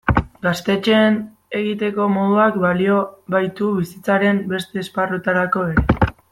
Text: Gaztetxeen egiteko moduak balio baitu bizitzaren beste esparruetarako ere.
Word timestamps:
Gaztetxeen 0.43 1.17
egiteko 1.59 2.07
moduak 2.15 2.57
balio 2.65 2.97
baitu 3.37 3.69
bizitzaren 3.83 4.43
beste 4.55 4.85
esparruetarako 4.89 5.71
ere. 5.75 6.09